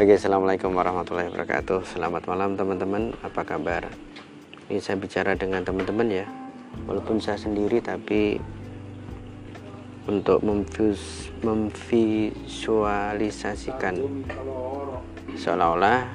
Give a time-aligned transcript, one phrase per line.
[0.00, 1.84] Oke, assalamualaikum warahmatullahi wabarakatuh.
[1.84, 3.12] Selamat malam teman-teman.
[3.20, 3.84] Apa kabar?
[4.72, 6.24] Ini saya bicara dengan teman-teman ya.
[6.88, 8.40] Walaupun saya sendiri, tapi
[10.08, 14.24] untuk memvis memvisualisasikan
[15.36, 16.08] seolah-olah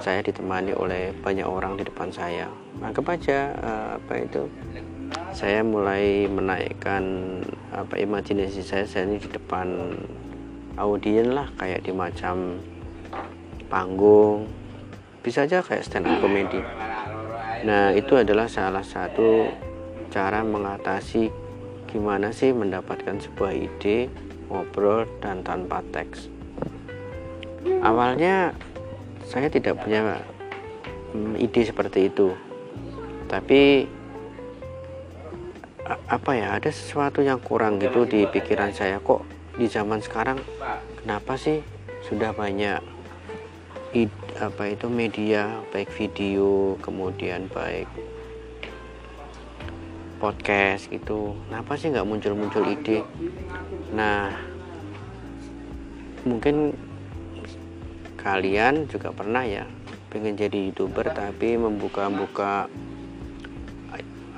[0.00, 2.48] saya ditemani oleh banyak orang di depan saya.
[2.80, 4.48] Anggap aja uh, apa itu?
[5.36, 7.04] Saya mulai menaikkan
[7.68, 9.92] apa imajinasi saya saya ini di depan
[10.80, 12.56] audien lah kayak di macam
[13.68, 14.48] panggung.
[15.22, 16.64] Bisa aja kayak stand up comedy
[17.66, 19.50] nah itu adalah salah satu
[20.14, 21.30] cara mengatasi
[21.90, 24.12] gimana sih mendapatkan sebuah ide
[24.48, 26.28] ngobrol dan tanpa teks.
[27.84, 28.56] Awalnya
[29.24, 30.20] saya tidak punya
[31.12, 32.32] hmm, ide seperti itu.
[33.28, 33.84] Tapi
[35.88, 39.00] apa ya ada sesuatu yang kurang gitu di pikiran saya.
[39.00, 39.24] Kok
[39.56, 40.40] di zaman sekarang
[41.04, 41.60] kenapa sih
[42.08, 42.80] sudah banyak
[44.36, 47.88] apa itu media baik video kemudian baik
[50.18, 51.32] podcast gitu.
[51.48, 53.06] Kenapa sih nggak muncul-muncul ide?
[53.94, 54.34] Nah
[56.26, 56.76] mungkin
[58.18, 59.64] kalian juga pernah ya
[60.12, 62.68] pengen jadi youtuber tapi membuka-buka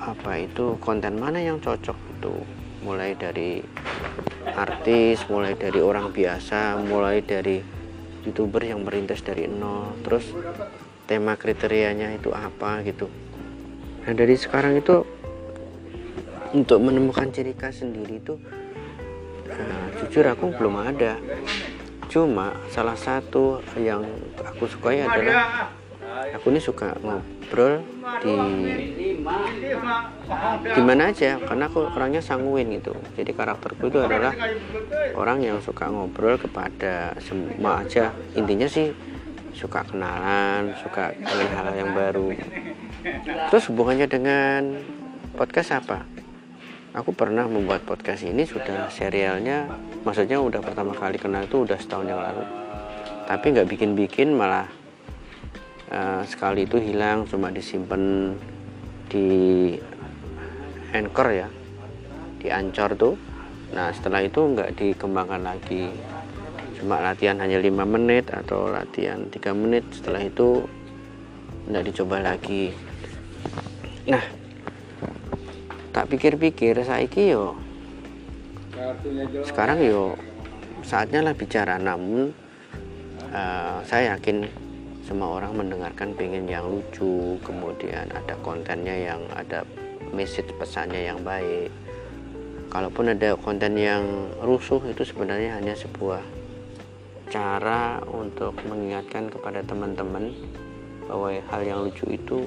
[0.01, 2.35] apa itu konten mana yang cocok itu
[2.81, 3.61] mulai dari
[4.57, 7.80] artis mulai dari orang biasa mulai dari
[8.27, 9.97] youtuber yang merintis dari nol.
[10.05, 10.31] Terus
[11.09, 13.11] tema kriterianya itu apa gitu.
[14.07, 15.03] Nah dari sekarang itu
[16.51, 18.35] untuk menemukan ciri khas sendiri itu
[19.47, 21.17] nah, jujur aku belum ada.
[22.11, 24.03] Cuma salah satu yang
[24.43, 25.71] aku sukai adalah
[26.35, 27.83] aku ini suka ngobrol
[28.23, 28.35] di
[30.71, 32.95] di mana aja karena aku orangnya sanguin gitu.
[33.19, 34.33] Jadi karakterku itu adalah
[35.15, 38.15] orang yang suka ngobrol kepada semua aja.
[38.39, 38.93] Intinya sih
[39.53, 42.29] suka kenalan suka dengan hal-hal yang baru.
[43.51, 44.81] Terus hubungannya dengan
[45.35, 46.07] podcast apa?
[46.91, 49.71] Aku pernah membuat podcast ini sudah serialnya
[50.03, 52.43] maksudnya udah pertama kali kenal itu udah setahun yang lalu.
[53.31, 54.67] Tapi nggak bikin-bikin malah
[55.91, 58.35] uh, sekali itu hilang cuma disimpan
[59.11, 59.75] di
[60.95, 61.49] anchor ya.
[62.41, 63.15] Di ancor tuh.
[63.75, 65.91] Nah setelah itu nggak dikembangkan lagi.
[66.79, 69.85] Cuma latihan hanya lima menit atau latihan tiga menit.
[69.93, 70.65] Setelah itu
[71.69, 72.73] nggak dicoba lagi.
[74.09, 74.25] Nah
[75.91, 77.59] tak pikir-pikir saya yo.
[79.45, 80.17] Sekarang yo
[80.81, 81.77] saatnya lah bicara.
[81.77, 82.33] Namun
[83.35, 84.70] uh, saya yakin
[85.11, 89.67] semua orang mendengarkan pengen yang lucu kemudian ada kontennya yang ada
[90.15, 91.67] message pesannya yang baik.
[92.71, 94.07] Kalaupun ada konten yang
[94.39, 96.23] rusuh itu sebenarnya hanya sebuah
[97.27, 100.31] cara untuk mengingatkan kepada teman-teman
[101.11, 102.47] bahwa hal yang lucu itu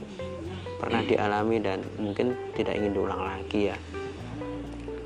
[0.79, 3.77] pernah dialami dan mungkin tidak ingin diulang lagi ya.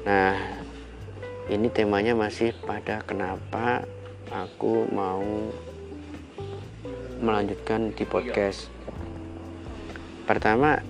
[0.05, 0.37] Nah
[1.49, 3.81] ini temanya masih pada kenapa
[4.29, 5.25] aku mau
[7.21, 8.69] melanjutkan di podcast.
[10.25, 10.81] Pertama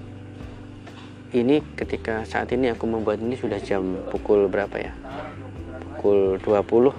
[1.35, 4.93] ini ketika saat ini aku membuat ini sudah jam pukul berapa ya?
[5.97, 6.93] Pukul 20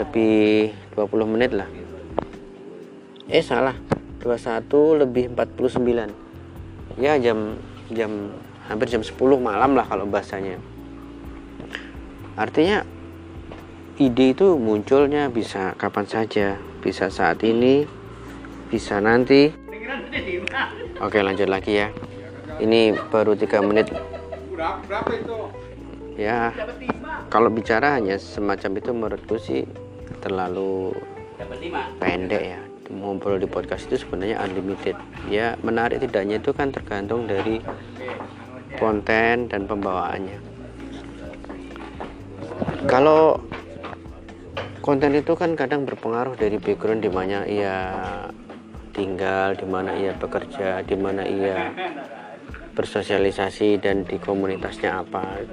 [0.00, 1.68] lebih 20 menit lah.
[3.28, 3.76] Eh salah.
[4.26, 6.26] 21 lebih 49
[6.98, 7.54] ya jam
[7.92, 8.32] jam
[8.66, 10.58] hampir jam 10 malam lah kalau bahasanya.
[12.34, 12.82] Artinya
[13.96, 16.58] ide itu munculnya bisa kapan saja.
[16.82, 17.86] Bisa saat ini
[18.66, 19.52] bisa nanti.
[21.02, 21.88] Oke lanjut lagi ya.
[22.56, 23.92] Ini baru tiga menit.
[26.16, 26.50] Ya
[27.28, 29.68] kalau bicara hanya semacam itu menurutku sih
[30.24, 30.96] terlalu
[32.00, 32.60] pendek ya.
[32.86, 34.96] Ngobrol di podcast itu sebenarnya unlimited.
[35.28, 37.60] Ya menarik tidaknya itu kan tergantung dari
[38.78, 40.38] konten dan pembawaannya.
[42.86, 43.42] Kalau
[44.80, 47.76] konten itu kan kadang berpengaruh dari background di mana ia
[48.96, 51.68] tinggal, di mana ia bekerja, di mana ia
[52.72, 55.44] bersosialisasi dan di komunitasnya apa.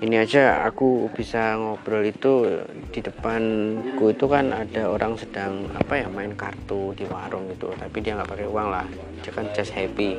[0.00, 2.48] Ini aja aku bisa ngobrol itu
[2.88, 8.00] di depanku itu kan ada orang sedang apa ya main kartu di warung itu tapi
[8.00, 8.88] dia nggak pakai uang lah.
[9.20, 10.16] Dia kan just happy.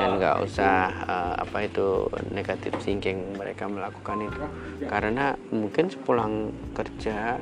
[0.00, 4.44] Dan nggak usah uh, apa itu negatif thinking mereka melakukan itu.
[4.88, 7.36] Karena mungkin sepulang kerja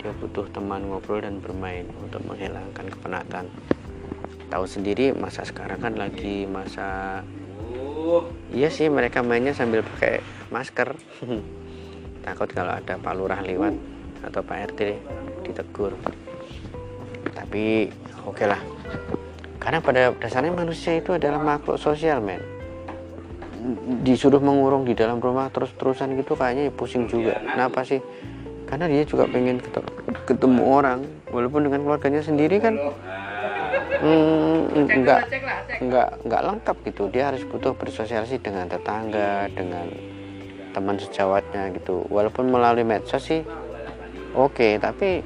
[0.00, 3.46] dia butuh teman ngobrol dan bermain untuk menghilangkan kepenatan.
[4.46, 7.20] Tahu sendiri masa sekarang kan lagi masa
[8.54, 10.22] iya sih mereka mainnya sambil pakai
[10.54, 10.94] masker.
[12.24, 13.74] Takut kalau ada Pak Lurah lewat
[14.22, 14.80] atau Pak RT
[15.46, 15.94] ditegur.
[17.34, 17.90] Tapi
[18.26, 18.60] oke okay lah.
[19.58, 22.42] Karena pada dasarnya manusia itu adalah makhluk sosial men.
[24.06, 27.42] Disuruh mengurung di dalam rumah terus-terusan gitu kayaknya pusing juga.
[27.42, 27.98] Kenapa sih
[28.66, 29.62] karena dia juga pengen
[30.26, 32.74] ketemu orang walaupun dengan keluarganya sendiri kan.
[33.96, 35.22] Hmm, enggak
[35.80, 37.02] enggak enggak lengkap gitu.
[37.08, 39.86] Dia harus butuh bersosialisasi dengan tetangga dengan
[40.74, 42.04] teman sejawatnya gitu.
[42.10, 43.40] Walaupun melalui medsos sih
[44.36, 45.22] oke okay, tapi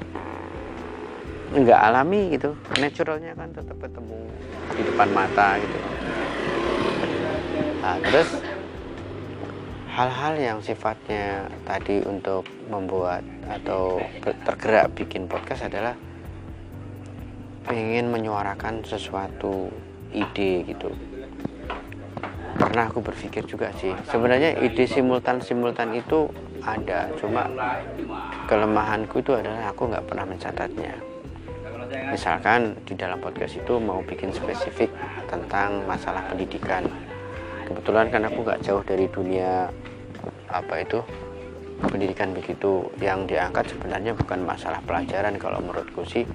[1.57, 2.55] enggak alami gitu.
[2.79, 4.19] Naturalnya kan tetap ketemu
[4.77, 5.79] di depan mata gitu.
[7.81, 8.29] Nah terus
[9.91, 15.99] hal-hal yang sifatnya tadi untuk membuat atau tergerak bikin podcast adalah
[17.67, 19.71] pengen menyuarakan sesuatu
[20.15, 20.95] ide gitu.
[22.55, 26.31] Pernah aku berpikir juga sih sebenarnya ide simultan simultan itu
[26.63, 27.51] ada cuma
[28.47, 30.95] kelemahanku itu adalah aku nggak pernah mencatatnya.
[31.91, 34.91] Misalkan di dalam podcast itu mau bikin spesifik
[35.27, 36.87] tentang masalah pendidikan
[37.71, 39.71] kebetulan kan aku nggak jauh dari dunia
[40.51, 40.99] apa itu
[41.87, 42.91] pendidikan begitu.
[42.99, 46.27] Yang diangkat sebenarnya bukan masalah pelajaran kalau menurutku sih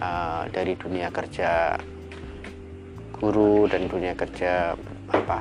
[0.00, 1.76] uh, dari dunia kerja
[3.14, 4.74] guru dan dunia kerja
[5.12, 5.38] apa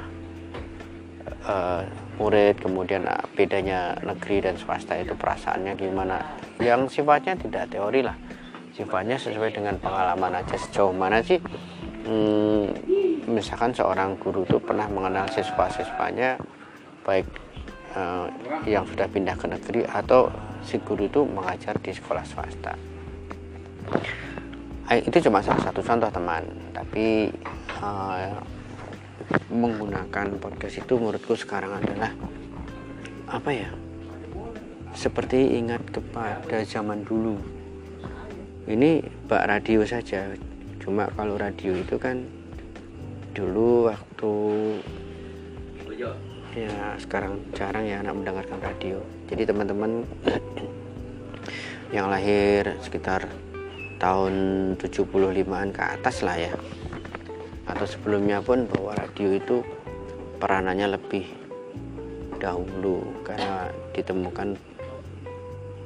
[1.48, 1.82] uh,
[2.22, 6.20] murid kemudian uh, bedanya negeri dan swasta itu perasaannya gimana.
[6.60, 8.16] Yang sifatnya tidak teori lah.
[8.74, 10.58] Sifatnya sesuai dengan pengalaman aja.
[10.58, 11.38] Sejauh mana sih?
[12.04, 12.74] Hmm,
[13.28, 16.40] misalkan seorang guru itu pernah mengenal siswa-siswanya
[17.04, 17.28] baik
[17.96, 18.28] uh,
[18.66, 20.32] yang sudah pindah ke negeri atau
[20.64, 22.74] si guru itu mengajar di sekolah swasta.
[24.94, 26.44] Itu cuma salah satu contoh teman.
[26.76, 27.32] Tapi
[27.82, 28.30] uh,
[29.50, 32.12] menggunakan podcast itu menurutku sekarang adalah
[33.32, 33.70] apa ya
[34.94, 37.42] seperti ingat kepada zaman dulu.
[38.70, 40.30] Ini bak radio saja.
[40.78, 42.43] Cuma kalau radio itu kan
[43.34, 44.34] dulu waktu
[46.54, 46.70] ya
[47.02, 49.02] sekarang jarang ya anak mendengarkan radio.
[49.26, 50.06] Jadi teman-teman
[51.96, 53.26] yang lahir sekitar
[53.98, 54.34] tahun
[54.78, 56.54] 75an ke atas lah ya.
[57.66, 59.66] Atau sebelumnya pun bahwa radio itu
[60.38, 61.26] peranannya lebih
[62.38, 64.54] dahulu karena ditemukan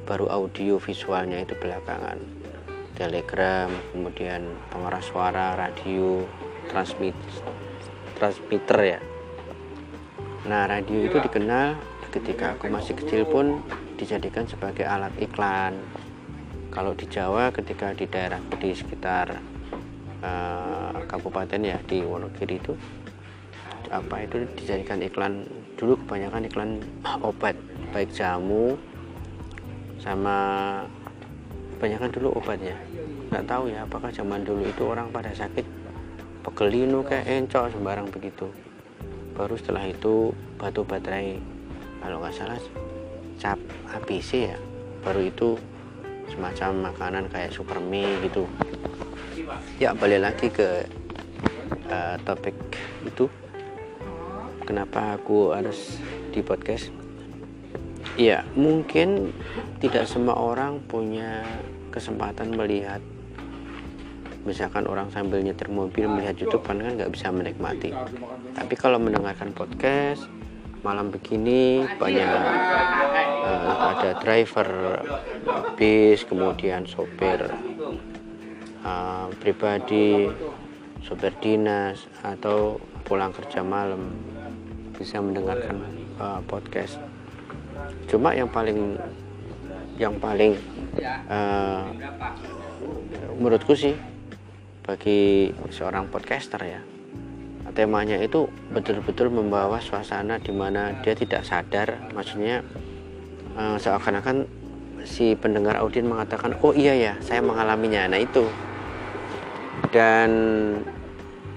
[0.03, 2.19] baru audio visualnya itu belakangan.
[2.97, 4.41] Telegram kemudian
[4.73, 6.25] pengeras suara radio
[6.69, 7.15] transmit
[8.17, 8.99] transmitter ya.
[10.47, 11.77] Nah radio itu dikenal
[12.09, 13.61] ketika aku masih kecil pun
[13.99, 15.77] dijadikan sebagai alat iklan.
[16.71, 19.37] Kalau di Jawa ketika di daerah di sekitar
[20.21, 22.73] uh, kabupaten ya di Wonogiri itu
[23.87, 25.47] apa itu dijadikan iklan?
[25.77, 26.71] Dulu kebanyakan iklan
[27.21, 27.55] obat
[27.93, 28.77] baik jamu
[30.01, 30.37] sama
[31.77, 32.77] kebanyakan dulu obatnya.
[33.29, 35.76] Nggak tahu ya apakah zaman dulu itu orang pada sakit
[36.47, 38.47] pegelinu kayak encok sembarang begitu.
[39.35, 41.44] Baru setelah itu batu baterai.
[41.99, 42.55] Kalau nggak salah
[43.35, 43.59] cap
[43.91, 44.57] ABC ya.
[45.03, 45.59] Baru itu
[46.31, 48.47] semacam makanan kayak super mie gitu.
[49.75, 50.88] Ya balik lagi ke
[51.91, 52.55] uh, topik
[53.03, 53.27] itu.
[54.63, 55.99] Kenapa aku harus
[56.31, 56.95] di podcast?
[58.16, 59.35] Ya mungkin
[59.83, 61.44] tidak semua orang punya
[61.92, 63.04] kesempatan melihat
[64.47, 67.92] misalkan orang sambil nyetir mobil melihat YouTube kan kan nggak bisa menikmati.
[68.56, 70.23] Tapi kalau mendengarkan podcast
[70.87, 72.31] malam begini banyak
[73.44, 75.04] uh, ada driver
[75.75, 77.44] bis kemudian sopir
[78.87, 80.31] uh, pribadi
[81.04, 84.16] sopir dinas atau pulang kerja malam
[84.95, 85.83] bisa mendengarkan
[86.23, 86.95] uh, podcast.
[88.07, 88.95] Cuma yang paling
[89.99, 90.56] yang paling
[91.27, 91.83] uh,
[93.37, 93.97] menurutku sih
[94.87, 96.81] bagi seorang podcaster ya.
[97.75, 102.09] Temanya itu betul-betul membawa suasana di mana dia tidak sadar.
[102.15, 102.63] Maksudnya
[103.53, 104.47] uh, seakan-akan
[105.06, 108.09] si pendengar audien mengatakan oh iya ya saya mengalaminya.
[108.09, 108.47] Nah itu.
[109.94, 110.31] Dan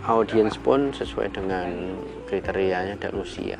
[0.04, 1.96] audiens pun sesuai dengan
[2.28, 3.56] kriterianya dan usia.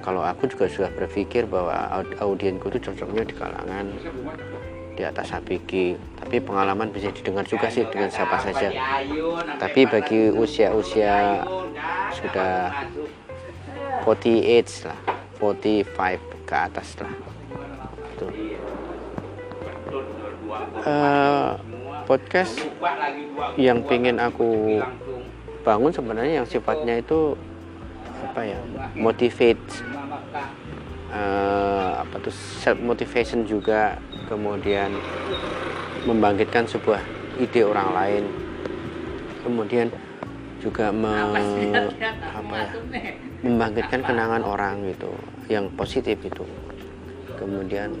[0.00, 3.86] Kalau aku juga sudah berpikir bahwa audienku itu cocoknya di kalangan
[4.98, 8.74] di atas ABG tapi pengalaman bisa didengar juga sih dengan siapa saja.
[9.62, 11.46] Tapi bagi usia-usia
[12.18, 12.74] sudah
[14.02, 14.98] 48 lah
[15.38, 17.12] 45 ke atas lah.
[18.18, 18.26] Itu
[20.82, 21.54] uh,
[22.10, 22.58] podcast
[23.54, 24.82] yang pengen aku
[25.62, 27.38] bangun sebenarnya yang sifatnya itu
[28.18, 28.58] apa ya
[28.98, 29.62] motivate
[31.12, 34.92] uh, apa tuh self motivation juga kemudian
[36.04, 37.00] membangkitkan sebuah
[37.40, 38.24] ide orang lain.
[39.42, 39.88] Kemudian
[40.60, 41.14] juga me,
[42.20, 42.70] apa ya,
[43.40, 45.08] membangkitkan kenangan orang gitu
[45.48, 46.44] yang positif itu
[47.38, 47.94] kemudian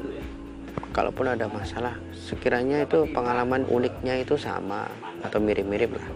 [0.90, 4.90] kalaupun ada masalah sekiranya itu pengalaman uniknya itu sama
[5.22, 6.08] atau mirip-mirip lah.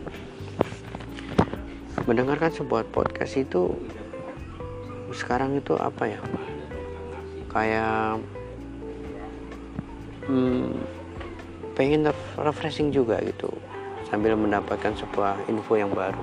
[2.03, 3.79] Mendengarkan sebuah podcast itu
[5.15, 6.21] sekarang itu apa ya?
[7.47, 8.19] Kayak
[10.33, 10.73] hmm,
[11.77, 12.09] pengen
[12.41, 13.53] refreshing juga gitu
[14.09, 16.21] sambil mendapatkan sebuah info yang baru.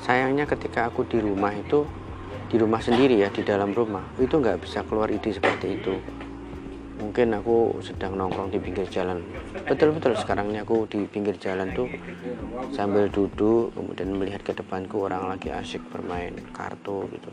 [0.00, 1.84] Sayangnya ketika aku di rumah itu
[2.48, 5.94] di rumah sendiri ya di dalam rumah itu nggak bisa keluar ide seperti itu.
[7.00, 9.24] Mungkin aku sedang nongkrong di pinggir jalan.
[9.64, 11.88] Betul-betul sekarang ini aku di pinggir jalan tuh
[12.76, 17.32] sambil duduk kemudian melihat ke depanku orang lagi asyik bermain kartu gitu.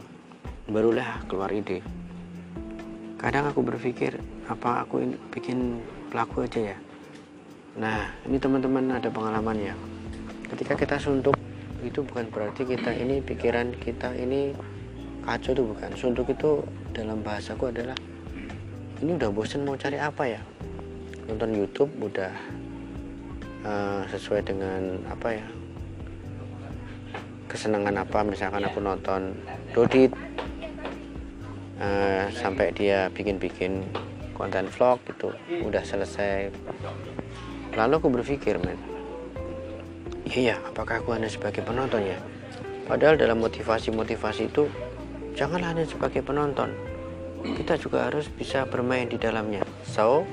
[0.71, 1.83] Barulah keluar ide
[3.17, 6.77] kadang aku berpikir apa aku bikin pelaku aja ya
[7.77, 9.77] Nah, ini teman-teman ada pengalaman ya.
[10.49, 11.37] Ketika kita suntuk
[11.85, 14.57] itu bukan berarti kita ini pikiran kita ini
[15.21, 15.93] kacau tuh bukan.
[15.93, 17.93] Suntuk itu dalam bahasaku adalah
[18.97, 20.41] ini udah bosen mau cari apa ya?
[21.29, 22.33] Nonton YouTube udah
[23.61, 25.45] uh, sesuai dengan apa ya?
[27.45, 29.37] Kesenangan apa misalkan aku nonton
[29.77, 30.09] Dodit
[31.81, 33.85] uh, sampai dia bikin-bikin
[34.37, 35.33] konten vlog gitu
[35.65, 36.53] udah selesai
[37.77, 38.73] Lalu aku berpikir, men,
[40.25, 42.17] iya, apakah aku hanya sebagai penonton ya?
[42.89, 44.65] Padahal dalam motivasi-motivasi itu,
[45.37, 46.73] janganlah hanya sebagai penonton.
[47.45, 49.61] Kita juga harus bisa bermain di dalamnya.
[49.85, 50.25] So,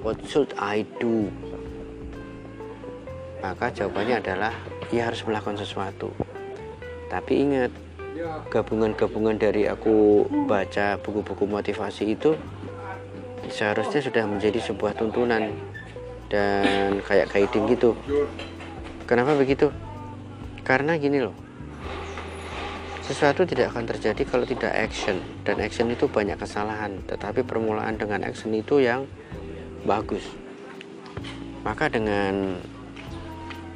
[0.00, 1.28] what should I do?
[3.44, 4.56] Maka jawabannya adalah,
[4.88, 6.16] ya harus melakukan sesuatu.
[7.12, 7.72] Tapi ingat,
[8.48, 12.34] gabungan-gabungan dari aku baca buku-buku motivasi itu
[13.48, 15.52] seharusnya sudah menjadi sebuah tuntunan
[16.28, 17.96] dan kayak guiding gitu.
[19.08, 19.72] Kenapa begitu?
[20.64, 21.32] Karena gini loh.
[23.08, 28.20] Sesuatu tidak akan terjadi kalau tidak action dan action itu banyak kesalahan tetapi permulaan dengan
[28.20, 29.08] action itu yang
[29.88, 30.28] bagus.
[31.64, 32.60] Maka dengan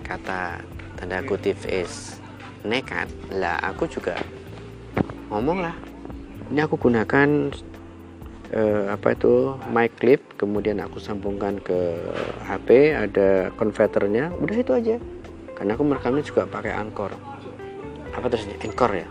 [0.05, 0.61] kata
[1.01, 2.22] tanda kutip is
[2.67, 3.09] nekat.
[3.35, 4.19] Lah aku juga
[5.31, 5.75] ngomong lah.
[6.53, 7.29] Ini aku gunakan
[8.53, 11.97] uh, apa itu mic clip kemudian aku sambungkan ke
[12.45, 14.97] HP ada konverternya udah itu aja.
[15.57, 17.33] Karena aku merekamnya juga pakai Anchor
[18.13, 19.07] apa terusnya Anchor ya?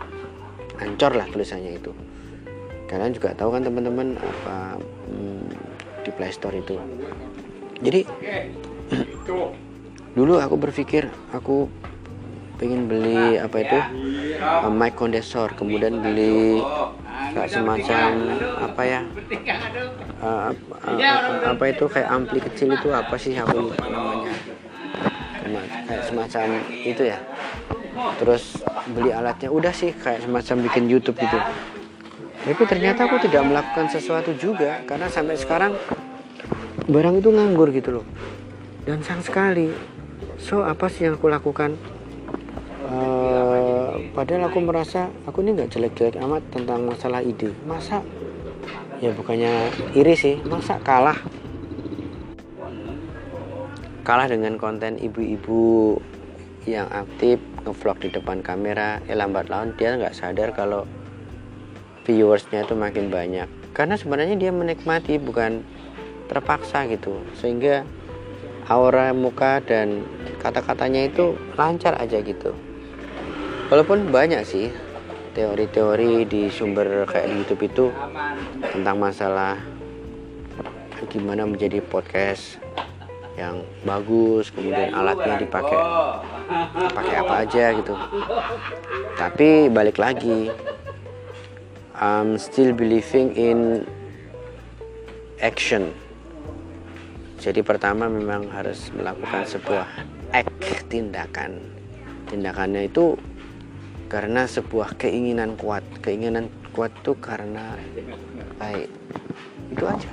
[0.81, 1.91] Ancor lah tulisannya itu.
[2.89, 4.77] Kalian juga tahu kan teman-teman apa
[5.09, 5.45] hmm,
[6.05, 6.77] di Play Store itu.
[7.81, 8.01] Jadi
[10.17, 11.71] dulu aku berpikir aku
[12.61, 13.79] pengen beli apa itu
[14.37, 15.49] uh, mic condenser.
[15.57, 16.61] Kemudian beli
[17.33, 18.09] kayak semacam
[18.61, 19.01] apa ya
[20.21, 20.97] uh, uh,
[21.49, 24.33] apa itu kayak ampli kecil itu apa sih aku namanya.
[25.89, 27.17] Kayak semacam itu ya.
[28.21, 28.61] Terus
[28.93, 29.49] beli alatnya.
[29.49, 31.39] Udah sih kayak semacam bikin YouTube gitu.
[32.41, 35.73] Tapi ternyata aku tidak melakukan sesuatu juga karena sampai sekarang
[36.85, 38.05] barang itu nganggur gitu loh.
[38.85, 39.69] Dan sayang sekali.
[40.41, 41.77] So apa sih yang aku lakukan
[44.11, 47.55] padahal aku merasa aku ini nggak jelek-jelek amat tentang masalah ide.
[47.63, 48.03] Masa?
[48.99, 50.35] Ya bukannya iri sih.
[50.45, 51.17] Masa kalah?
[54.01, 55.97] Kalah dengan konten ibu-ibu
[56.67, 60.85] yang aktif ngevlog di depan kamera eh lambat laun dia nggak sadar kalau
[62.05, 63.47] viewersnya itu makin banyak.
[63.71, 65.63] Karena sebenarnya dia menikmati bukan
[66.27, 67.21] terpaksa gitu.
[67.39, 67.87] Sehingga
[68.67, 70.03] aura muka dan
[70.39, 72.70] kata-katanya itu lancar aja gitu
[73.71, 74.67] walaupun banyak sih
[75.31, 77.85] teori-teori di sumber kayak di YouTube itu
[78.67, 79.55] tentang masalah
[81.07, 82.59] gimana menjadi podcast
[83.39, 85.79] yang bagus kemudian alatnya dipakai
[86.91, 87.95] pakai apa aja gitu.
[89.15, 90.51] Tapi balik lagi
[91.95, 93.87] I'm still believing in
[95.39, 95.95] action.
[97.39, 99.87] Jadi pertama memang harus melakukan sebuah
[100.35, 101.57] act tindakan.
[102.29, 103.17] Tindakannya itu
[104.11, 105.87] karena sebuah keinginan kuat.
[106.03, 107.79] Keinginan kuat tuh karena
[108.59, 108.91] baik.
[109.71, 110.11] Itu aja.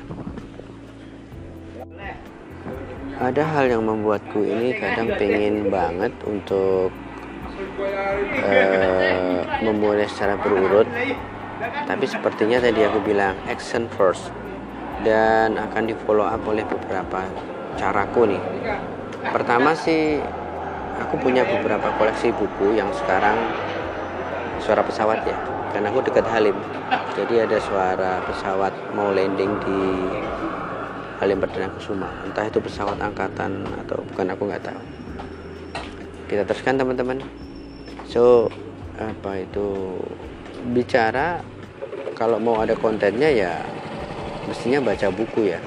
[3.19, 6.95] Ada hal yang membuatku ini kadang pengen banget untuk
[8.47, 10.87] uh, memulai secara berurut.
[11.59, 14.31] Tapi sepertinya tadi aku bilang action first.
[15.03, 17.27] Dan akan di follow up oleh beberapa
[17.75, 18.43] caraku nih.
[19.35, 20.23] Pertama sih
[21.03, 23.35] aku punya beberapa koleksi buku yang sekarang
[24.63, 25.39] suara pesawat ya.
[25.73, 26.57] Karena aku dekat Halim.
[27.15, 29.81] Jadi ada suara pesawat mau landing di
[31.19, 32.09] Halim Perdana Kusuma.
[32.25, 34.81] Entah itu pesawat angkatan atau bukan aku nggak tahu.
[36.31, 37.19] Kita teruskan teman-teman.
[38.07, 38.49] So
[38.97, 39.99] apa itu?
[40.75, 41.43] Bicara
[42.19, 43.63] kalau mau ada kontennya ya
[44.49, 45.61] mestinya baca buku ya.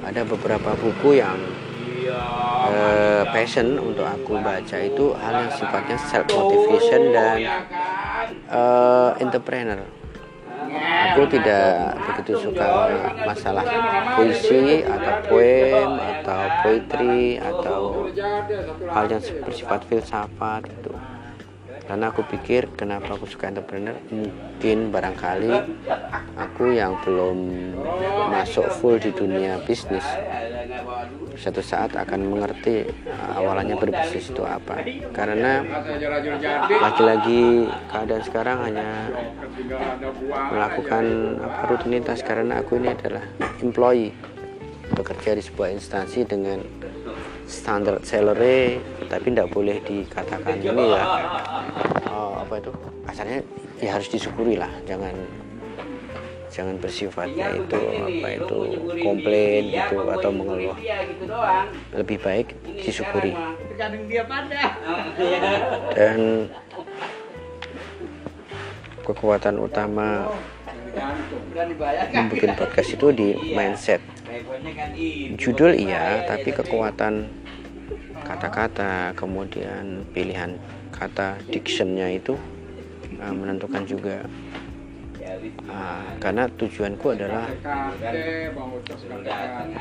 [0.00, 1.36] Ada beberapa buku yang
[2.10, 7.38] uh, passion untuk aku baca itu hal yang sifatnya self motivation dan
[8.50, 9.80] uh, entrepreneur.
[11.10, 12.94] Aku tidak begitu suka
[13.26, 13.66] masalah
[14.14, 18.06] puisi atau poem atau poetry atau
[18.86, 20.94] hal yang bersifat filsafat itu
[21.90, 25.50] karena aku pikir kenapa aku suka entrepreneur mungkin barangkali
[26.38, 27.34] aku yang belum
[28.30, 30.06] masuk full di dunia bisnis.
[31.34, 34.86] Satu saat akan mengerti uh, awalannya berbisnis itu apa.
[35.10, 35.66] Karena
[36.78, 39.10] lagi-lagi keadaan sekarang hanya
[40.54, 41.04] melakukan
[41.66, 42.22] rutinitas.
[42.22, 43.26] Karena aku ini adalah
[43.66, 44.14] employee
[44.94, 46.62] bekerja di sebuah instansi dengan
[47.50, 48.78] standar salary
[49.10, 51.02] tapi tidak boleh dikatakan ini ya.
[52.06, 52.70] Oh, apa itu?
[53.10, 53.42] Asalnya
[53.82, 55.10] ya harus disyukuri lah jangan
[56.50, 58.58] jangan bersifatnya itu apa itu
[59.02, 60.78] komplain itu atau mengeluh.
[61.94, 62.54] Lebih baik
[62.86, 63.34] disyukuri.
[65.94, 66.46] Dan
[69.02, 70.30] kekuatan utama
[72.14, 74.02] membuat podcast itu di mindset.
[75.38, 77.39] Judul iya tapi kekuatan
[78.30, 80.54] kata-kata kemudian pilihan
[80.94, 82.38] kata dictionnya itu
[83.18, 84.22] uh, menentukan juga.
[85.66, 87.46] Uh, karena tujuanku adalah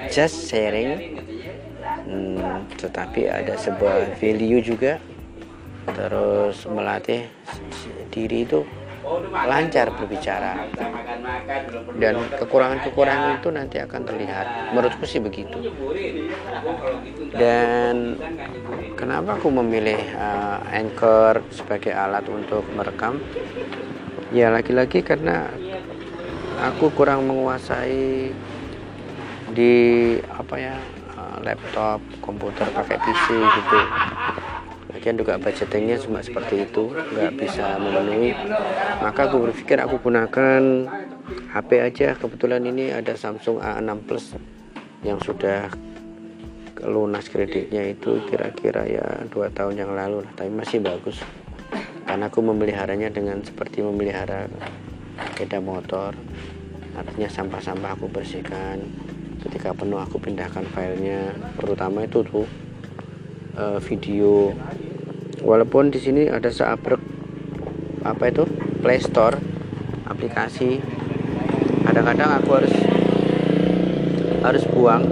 [0.09, 0.97] just sharing
[2.09, 4.97] hmm, tetapi ada sebuah value juga.
[5.89, 7.29] Terus melatih
[8.09, 8.65] diri itu
[9.47, 10.67] lancar berbicara.
[11.99, 14.75] Dan kekurangan-kekurangan itu nanti akan terlihat.
[14.75, 15.71] Menurutku sih begitu.
[17.35, 18.19] Dan
[18.95, 23.19] kenapa aku memilih uh, anchor sebagai alat untuk merekam?
[24.29, 25.49] Ya lagi-lagi karena
[26.61, 28.29] aku kurang menguasai
[29.49, 29.73] di
[30.29, 30.75] apa ya
[31.17, 33.79] uh, laptop komputer pakai PC gitu
[34.89, 38.33] lagian juga budgetingnya cuma seperti itu nggak bisa memenuhi.
[38.99, 40.61] Maka aku berpikir aku gunakan
[41.53, 42.17] HP aja.
[42.17, 44.25] Kebetulan ini ada Samsung A6 Plus
[45.05, 45.69] yang sudah
[46.79, 51.21] lunas kreditnya itu kira-kira ya dua tahun yang lalu lah tapi masih bagus.
[52.09, 54.49] Karena aku memeliharanya dengan seperti memelihara
[55.21, 56.17] sepeda motor.
[56.97, 58.81] Artinya sampah-sampah aku bersihkan.
[59.39, 61.37] Ketika penuh aku pindahkan filenya.
[61.61, 62.49] Terutama itu tuh
[63.59, 64.55] uh, video.
[65.43, 66.99] Walaupun di sini ada seabrek
[68.07, 68.47] apa itu?
[68.79, 69.35] Play Store
[70.07, 70.79] aplikasi.
[71.83, 72.75] Kadang-kadang aku harus
[74.39, 75.03] harus buang.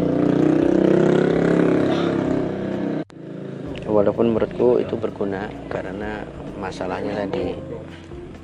[3.87, 6.21] Walaupun menurutku itu berguna karena
[6.59, 7.55] masalahnya tadi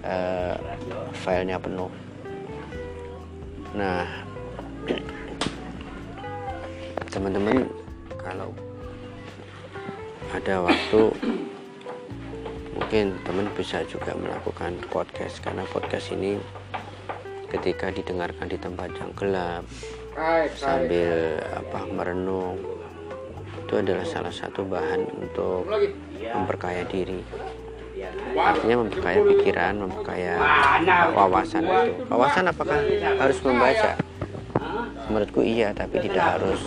[0.03, 0.55] uh,
[1.13, 1.91] filenya penuh.
[3.75, 4.07] Nah
[7.13, 7.69] teman-teman
[8.17, 8.49] kalau
[10.33, 11.01] ada waktu
[12.73, 15.37] mungkin teman bisa juga melakukan podcast.
[15.45, 16.41] Karena podcast ini
[17.53, 19.63] ketika didengarkan di tempat yang gelap
[20.57, 22.57] sambil apa merenung
[23.61, 25.69] itu adalah salah satu bahan untuk
[26.17, 27.21] memperkaya diri.
[28.33, 30.33] Artinya memperkaya pikiran memperkaya
[31.13, 32.09] wawasan itu.
[32.09, 32.81] Wawasan apakah
[33.21, 34.01] harus membaca?
[35.13, 36.61] Menurutku iya tapi tidak harus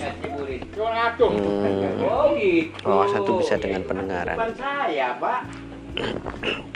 [0.77, 4.37] hmm, wawasan itu bisa dengan pendengaran.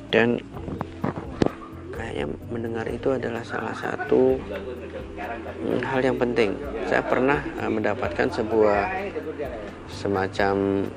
[0.08, 0.40] Dan
[1.92, 6.56] kayaknya mendengar itu adalah salah satu hmm, hal yang penting.
[6.88, 8.88] Saya pernah uh, mendapatkan sebuah
[9.92, 10.88] semacam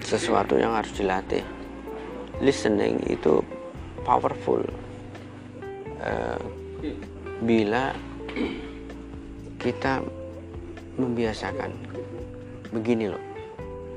[0.00, 1.44] sesuatu yang harus dilatih.
[2.40, 3.44] Listening itu
[4.00, 4.64] powerful.
[6.00, 6.40] Uh,
[7.44, 7.92] bila
[9.60, 10.00] kita
[11.00, 11.70] membiasakan.
[12.70, 13.22] Begini loh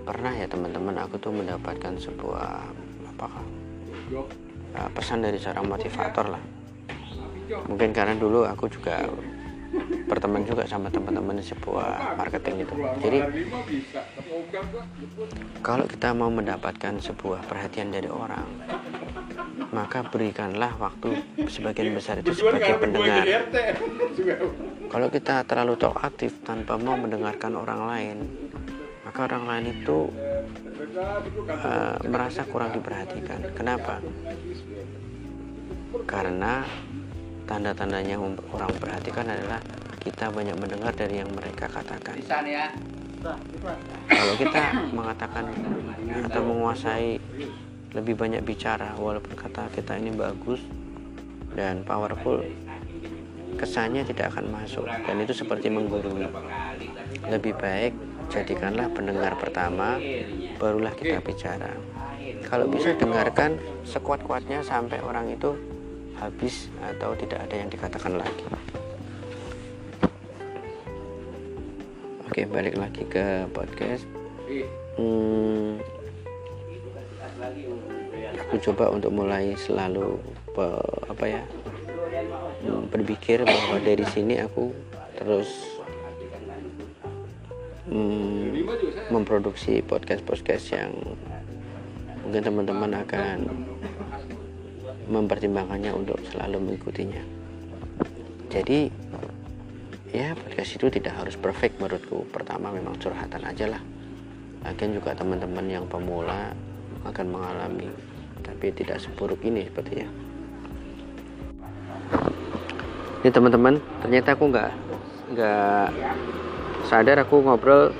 [0.04, 2.68] pernah ya teman-teman aku tuh mendapatkan sebuah
[3.16, 3.28] apa
[4.76, 6.44] uh, pesan dari seorang motivator lah.
[7.68, 9.04] Mungkin karena dulu aku juga
[10.06, 13.20] berteman juga sama teman-teman sebuah marketing itu jadi
[15.66, 18.46] kalau kita mau mendapatkan sebuah perhatian dari orang
[19.70, 23.26] maka berikanlah waktu sebagian besar itu sebagai pendengar.
[24.94, 28.18] kalau kita terlalu talk aktif tanpa mau mendengarkan orang lain
[29.13, 30.10] maka orang lain itu
[31.54, 33.46] uh, merasa kurang diperhatikan.
[33.54, 34.02] Kenapa?
[36.10, 36.66] Karena
[37.46, 38.18] tanda-tandanya
[38.50, 39.62] orang perhatikan adalah
[40.02, 42.18] kita banyak mendengar dari yang mereka katakan.
[44.10, 44.63] Kalau kita
[44.98, 45.46] mengatakan
[46.26, 47.22] atau menguasai
[47.93, 50.62] lebih banyak bicara walaupun kata kita ini bagus
[51.53, 52.41] dan powerful
[53.56, 54.89] kesannya tidak akan masuk.
[54.89, 56.25] Dan itu seperti menggurui.
[57.29, 57.93] Lebih baik
[58.34, 60.01] jadikanlah pendengar pertama
[60.58, 61.69] barulah kita bicara.
[62.43, 65.53] Kalau bisa dengarkan sekuat-kuatnya sampai orang itu
[66.17, 68.45] habis atau tidak ada yang dikatakan lagi.
[72.25, 74.10] Oke balik lagi ke podcast.
[74.97, 75.77] Hmm,
[78.39, 80.17] aku coba untuk mulai selalu
[81.10, 81.43] apa ya
[82.93, 84.69] berpikir bahwa dari sini aku
[85.17, 85.49] terus
[87.89, 88.63] mm,
[89.10, 90.93] memproduksi podcast-podcast yang
[92.23, 93.38] mungkin teman-teman akan
[95.10, 97.23] mempertimbangkannya untuk selalu mengikutinya.
[98.47, 98.88] Jadi
[100.13, 102.23] ya podcast itu tidak harus perfect menurutku.
[102.32, 103.82] Pertama memang curhatan aja lah.
[104.63, 106.56] Lagian juga teman-teman yang pemula
[107.08, 107.92] akan mengalami
[108.44, 110.08] tapi tidak seburuk ini sepertinya.
[113.24, 114.72] Ini teman-teman ternyata aku nggak
[115.32, 115.88] nggak
[116.92, 117.96] sadar aku ngobrol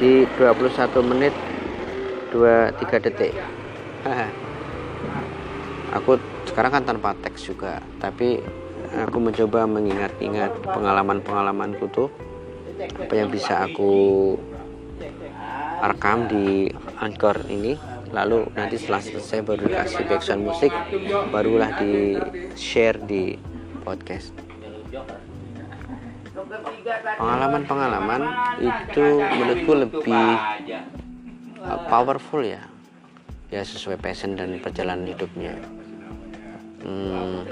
[0.00, 1.34] di 21 menit
[2.32, 3.32] 23 detik.
[5.96, 8.42] Aku sekarang kan tanpa teks juga tapi
[8.92, 12.10] aku mencoba mengingat-ingat pengalaman-pengalamanku tuh.
[12.76, 14.34] Apa yang bisa aku
[15.80, 16.68] rekam di
[17.00, 20.72] Anchor ini lalu nanti setelah selesai baru dikasih background musik
[21.28, 22.16] barulah di
[22.56, 23.36] share di
[23.84, 24.32] podcast.
[27.20, 28.22] Pengalaman-pengalaman
[28.64, 30.26] itu menurutku lebih
[31.60, 32.64] uh, powerful ya.
[33.52, 35.54] Ya sesuai passion dan perjalanan hidupnya.
[36.82, 37.44] Hmm,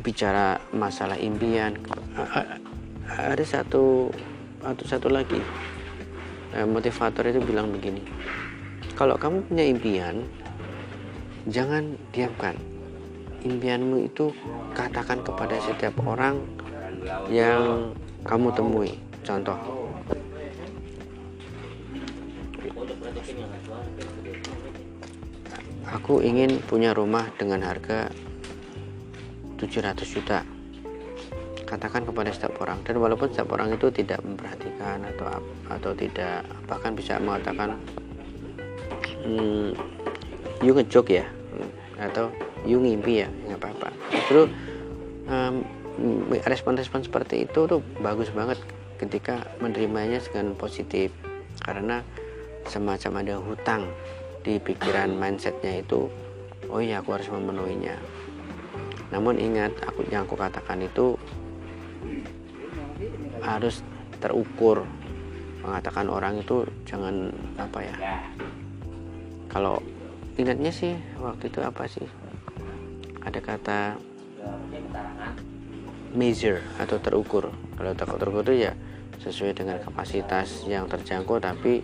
[0.00, 1.74] bicara masalah impian
[3.08, 4.12] ada satu
[4.62, 5.40] atau satu lagi
[6.64, 8.00] motivator itu bilang begini
[8.98, 10.26] kalau kamu punya impian
[11.46, 12.58] jangan diamkan.
[13.46, 14.34] Impianmu itu
[14.74, 16.42] katakan kepada setiap orang
[17.30, 17.94] yang
[18.26, 18.92] kamu temui.
[19.22, 19.54] Contoh.
[25.88, 28.10] Aku ingin punya rumah dengan harga
[29.62, 30.42] 700 juta
[31.68, 32.80] katakan kepada setiap orang.
[32.80, 37.76] Dan walaupun setiap orang itu tidak memperhatikan atau atau tidak bahkan bisa mengatakan
[39.28, 39.76] hmm,
[40.64, 41.28] you ngejok ya?
[42.00, 42.32] Atau
[42.64, 43.28] you ngimpi ya?
[43.28, 43.88] Nggak apa-apa.
[44.08, 44.40] Justru
[45.28, 45.60] um,
[46.48, 48.56] respon-respon seperti itu tuh bagus banget
[48.96, 51.12] ketika menerimanya dengan positif.
[51.60, 52.00] Karena
[52.64, 53.82] semacam ada hutang
[54.40, 56.08] di pikiran mindsetnya itu
[56.72, 57.96] oh iya aku harus memenuhinya.
[59.08, 61.16] Namun ingat aku yang aku katakan itu
[63.42, 63.82] harus
[64.18, 64.84] terukur.
[65.62, 67.94] Mengatakan orang itu jangan apa ya.
[69.50, 69.82] Kalau
[70.38, 72.06] ingatnya sih waktu itu apa sih?
[73.22, 73.80] Ada kata
[76.14, 77.50] measure atau terukur.
[77.76, 78.72] Kalau terukur itu ya
[79.18, 81.82] sesuai dengan kapasitas yang terjangkau tapi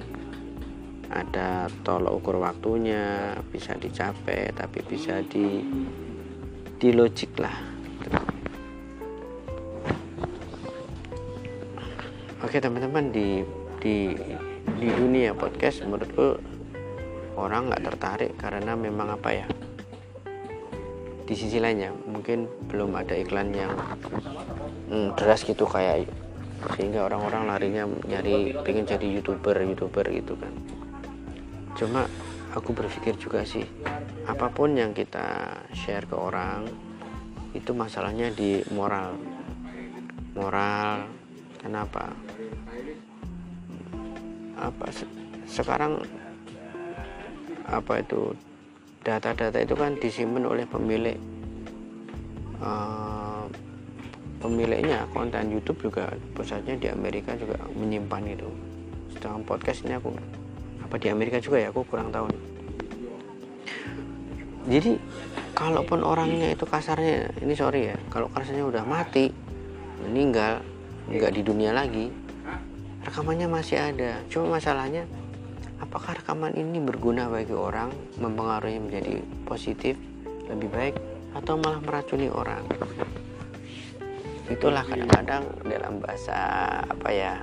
[1.10, 5.62] ada tolok ukur waktunya bisa dicapai tapi bisa di
[6.78, 7.54] di logik lah
[12.44, 13.40] Oke teman-teman di
[13.80, 14.12] di
[14.76, 16.36] di dunia podcast menurutku
[17.40, 19.48] orang nggak tertarik karena memang apa ya
[21.24, 23.72] di sisi lainnya mungkin belum ada iklan yang
[24.92, 26.04] hmm, deras gitu kayak
[26.76, 30.52] sehingga orang-orang larinya nyari pengen jadi youtuber youtuber gitu kan.
[31.80, 32.04] Cuma
[32.52, 33.64] aku berpikir juga sih
[34.28, 36.68] apa pun yang kita share ke orang
[37.56, 39.16] itu masalahnya di moral.
[40.36, 41.24] Moral
[41.64, 42.12] kenapa
[44.58, 44.90] apa
[45.44, 46.00] sekarang
[47.64, 48.32] apa itu
[49.04, 51.18] data-data itu kan disimpan oleh pemilik
[52.60, 53.44] uh,
[54.40, 55.04] pemiliknya.
[55.12, 58.48] Konten YouTube juga pusatnya di Amerika juga menyimpan itu.
[59.16, 60.12] Sedangkan podcast ini aku
[60.84, 62.28] apa di Amerika juga ya aku kurang tahu.
[64.64, 64.96] Jadi
[65.52, 69.30] kalaupun orangnya itu kasarnya ini sorry ya kalau kasarnya udah mati
[70.02, 70.64] meninggal
[71.08, 72.08] nggak di dunia lagi
[73.04, 74.20] rekamannya masih ada.
[74.32, 75.04] Cuma masalahnya
[75.78, 79.94] apakah rekaman ini berguna bagi orang mempengaruhi menjadi positif
[80.48, 80.96] lebih baik
[81.36, 82.64] atau malah meracuni orang?
[84.48, 86.36] Itulah kadang-kadang dalam bahasa
[86.84, 87.34] apa ya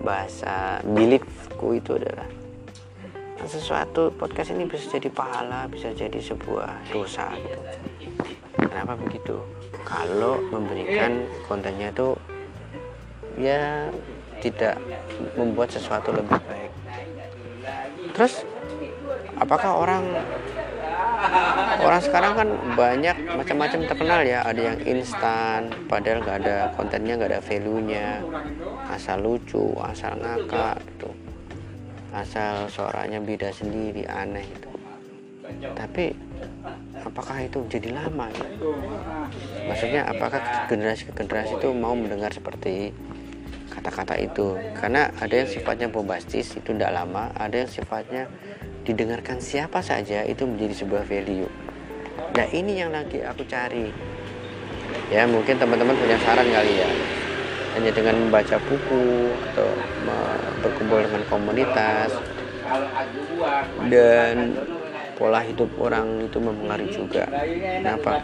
[0.00, 2.28] bahasa beliefku itu adalah
[3.44, 7.32] sesuatu podcast ini bisa jadi pahala bisa jadi sebuah dosa.
[7.34, 9.38] Gitu kenapa begitu?
[9.86, 12.14] Kalau memberikan kontennya itu
[13.38, 13.88] ya
[14.38, 14.78] tidak
[15.34, 16.72] membuat sesuatu lebih baik.
[18.14, 18.42] Terus
[19.38, 20.04] apakah orang
[21.82, 24.42] orang sekarang kan banyak macam-macam terkenal ya.
[24.46, 28.22] Ada yang instan padahal nggak ada kontennya nggak ada value nya
[28.90, 31.10] asal lucu asal ngakak gitu.
[32.08, 34.68] Asal suaranya beda sendiri aneh itu
[35.74, 36.12] tapi
[37.00, 38.48] apakah itu jadi lama ya?
[39.68, 42.92] maksudnya apakah generasi ke generasi itu mau mendengar seperti
[43.88, 44.60] kata-kata itu.
[44.76, 47.32] Karena ada yang sifatnya bombastis itu tidak lama.
[47.32, 48.28] Ada yang sifatnya
[48.84, 51.48] didengarkan siapa saja itu menjadi sebuah value.
[52.36, 53.88] Nah ini yang lagi aku cari.
[55.08, 56.90] Ya mungkin teman-teman punya saran kali ya.
[57.80, 59.68] Hanya dengan membaca buku atau
[60.60, 62.12] berkumpul dengan komunitas.
[63.88, 64.52] Dan
[65.16, 67.24] pola hidup orang itu mempengaruhi juga.
[67.48, 68.22] Kenapa?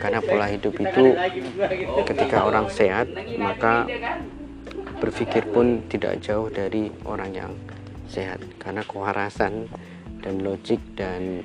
[0.00, 1.04] Karena pola hidup itu
[2.06, 3.84] ketika orang sehat maka
[5.02, 7.52] berpikir pun tidak jauh dari orang yang
[8.06, 8.38] sehat.
[8.62, 9.66] Karena kewarasan
[10.22, 11.42] dan logik dan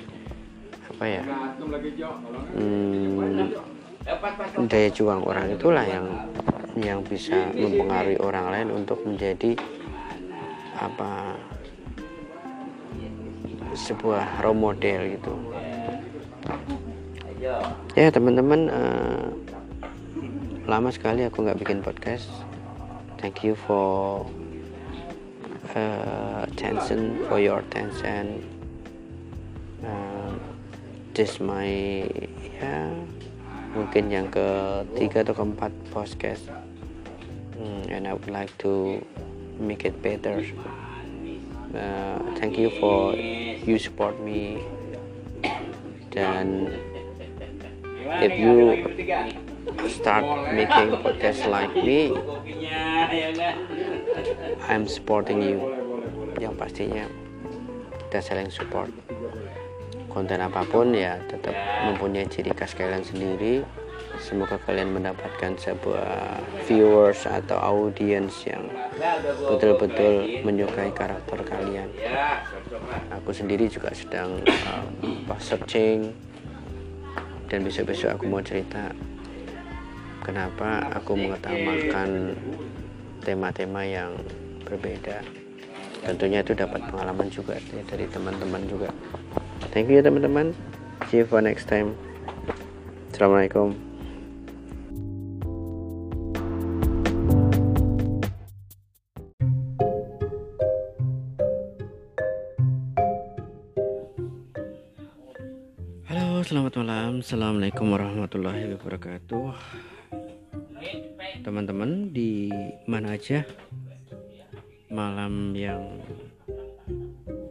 [0.88, 1.24] apa ya
[2.54, 3.54] hmm,
[4.66, 6.06] daya juang orang itulah yang
[6.78, 9.58] yang bisa mempengaruhi orang lain untuk menjadi
[10.78, 11.34] apa
[13.74, 15.34] sebuah role model gitu.
[17.94, 19.26] Ya teman-teman uh,
[20.66, 22.26] lama sekali aku nggak bikin podcast
[23.18, 24.26] thank you for
[25.74, 28.42] uh, attention for your attention.
[29.84, 30.32] Uh,
[31.14, 32.06] this my
[32.58, 32.90] ya
[33.74, 36.46] mungkin yang ketiga atau keempat podcast.
[37.58, 39.02] Mm, and I would like to
[39.58, 40.42] make it better.
[41.74, 43.18] Uh, thank you for
[43.66, 44.62] you support me.
[46.14, 46.72] Dan
[48.22, 48.78] if you
[49.88, 52.12] start making podcast like me.
[54.68, 55.58] I'm supporting you.
[56.38, 57.04] Yang pastinya
[58.08, 58.88] kita saling support.
[60.08, 61.52] Konten apa pun ya tetap
[61.84, 63.66] mempunyai ciri khas kalian sendiri.
[64.18, 68.66] Semoga kalian mendapatkan sebuah viewers atau audience yang
[69.46, 71.86] betul-betul menyukai karakter kalian.
[73.14, 76.10] Aku sendiri juga sedang um, searching.
[77.48, 78.92] Dan besok-besok aku mau cerita
[80.28, 82.36] kenapa aku mengutamakan
[83.24, 84.12] tema-tema yang
[84.60, 85.24] berbeda?
[86.04, 88.92] Tentunya itu dapat pengalaman juga ya, dari teman-teman juga.
[89.72, 90.52] Thank you ya teman-teman.
[91.08, 91.96] See you for next time.
[93.08, 93.72] Assalamualaikum.
[106.04, 107.12] Halo, selamat malam.
[107.24, 109.97] Assalamualaikum warahmatullahi wabarakatuh.
[111.42, 112.52] Teman-teman di
[112.88, 113.44] mana aja
[114.88, 116.00] malam yang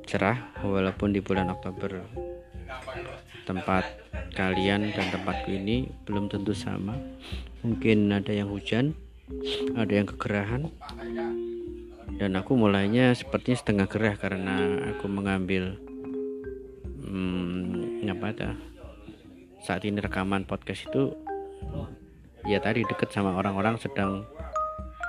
[0.08, 2.02] cerah walaupun di bulan Oktober
[3.48, 3.84] tempat
[4.36, 6.96] kalian dan tempatku ini belum tentu sama.
[7.64, 8.96] Mungkin ada yang hujan
[9.76, 10.72] ada yang kegerahan
[12.18, 14.56] dan aku mulainya sepertinya setengah gerah karena
[14.96, 15.76] aku mengambil
[17.04, 18.50] hmm, apa ada
[19.62, 21.12] saat ini rekaman podcast itu
[22.48, 24.24] ya tadi deket sama orang-orang sedang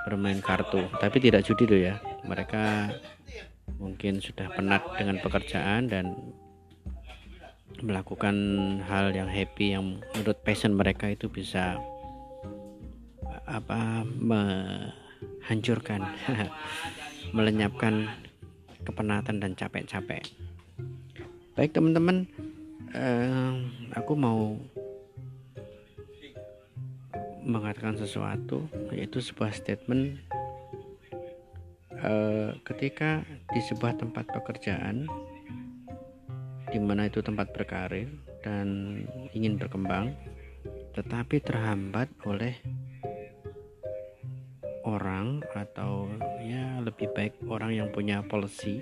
[0.03, 0.83] bermain kartu.
[0.99, 1.95] Tapi tidak judi loh ya.
[2.27, 2.91] Mereka
[3.79, 6.15] mungkin sudah penat dengan pekerjaan dan
[7.79, 8.35] melakukan
[8.83, 11.79] hal yang happy yang menurut passion mereka itu bisa
[13.47, 16.03] apa menghancurkan
[17.35, 18.11] melenyapkan
[18.83, 20.27] kepenatan dan capek-capek.
[21.55, 22.27] Baik teman-teman
[22.91, 23.51] eh,
[23.95, 24.59] aku mau
[27.43, 30.19] mengatakan sesuatu yaitu sebuah statement
[31.99, 35.03] Eh, ketika di sebuah tempat pekerjaan
[36.71, 38.07] di mana itu tempat berkarir
[38.39, 39.03] dan
[39.35, 40.15] ingin berkembang
[40.95, 42.55] tetapi terhambat oleh
[44.87, 46.07] orang atau
[46.39, 48.79] ya lebih baik orang yang punya policy.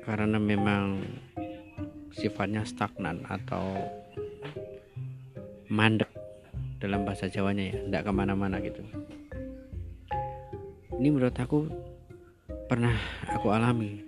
[0.00, 1.04] Karena memang
[2.16, 3.99] sifatnya stagnan atau
[5.70, 6.10] mandek
[6.82, 8.82] dalam bahasa Jawanya ya tidak ke mana-mana gitu.
[10.98, 11.70] Ini menurut aku
[12.66, 12.92] pernah
[13.30, 14.02] aku alami.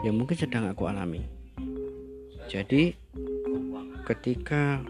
[0.00, 1.20] Ya mungkin sedang aku alami.
[2.48, 2.96] Jadi
[4.08, 4.80] ketika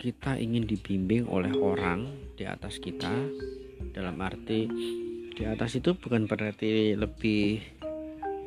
[0.00, 3.12] kita ingin dibimbing oleh orang di atas kita
[3.92, 4.64] dalam arti
[5.36, 7.60] di atas itu bukan berarti lebih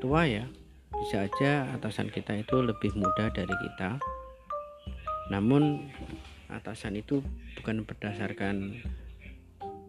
[0.02, 0.50] tua ya
[0.98, 4.02] bisa aja atasan kita itu lebih muda dari kita
[5.32, 5.88] namun
[6.52, 7.24] atasan itu
[7.60, 8.84] bukan berdasarkan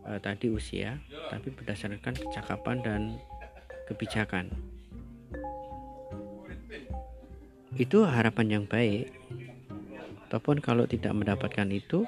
[0.07, 1.01] uh, tadi usia
[1.33, 3.01] tapi berdasarkan kecakapan dan
[3.91, 4.49] kebijakan.
[7.75, 9.11] Itu harapan yang baik.
[10.31, 12.07] Ataupun kalau tidak mendapatkan itu